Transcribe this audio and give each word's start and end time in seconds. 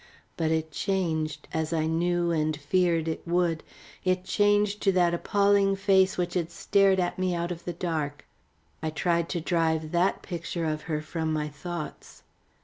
But 0.35 0.49
it 0.49 0.71
changed, 0.71 1.47
as 1.53 1.71
I 1.71 1.85
knew 1.85 2.31
and 2.31 2.57
feared 2.57 3.07
it 3.07 3.21
would, 3.27 3.61
it 4.03 4.23
changed 4.23 4.81
to 4.81 4.91
that 4.93 5.13
appalling 5.13 5.75
face 5.75 6.17
which 6.17 6.33
had 6.33 6.49
stared 6.49 6.99
at 6.99 7.19
me 7.19 7.35
out 7.35 7.51
of 7.51 7.65
the 7.65 7.73
dark. 7.73 8.25
I 8.81 8.89
tried 8.89 9.29
to 9.29 9.39
drive 9.39 9.91
that 9.91 10.23
picture 10.23 10.65
of 10.65 10.81
her 10.89 11.03
from 11.03 11.31
my 11.31 11.49
thoughts. 11.49 12.23